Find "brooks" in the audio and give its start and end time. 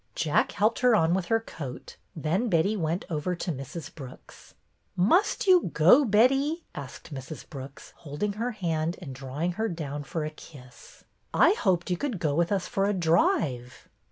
3.93-4.55, 7.47-7.93